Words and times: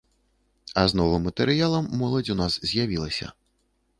А 0.83 0.85
з 0.93 0.97
новым 0.99 1.27
матэрыялам 1.27 1.85
моладзь 2.01 2.33
у 2.35 2.39
нас 2.41 2.57
з'явілася. 2.71 3.27